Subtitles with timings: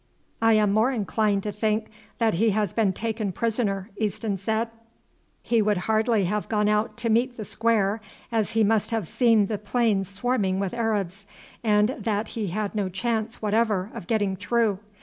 [0.41, 4.69] "I am more inclined to think that he has been taken prisoner," Easton said;
[5.43, 8.01] "he would hardly have gone out to meet the square,
[8.31, 11.27] as he must have seen the plains swarming with Arabs
[11.63, 14.79] and that he had no chance whatever of getting through.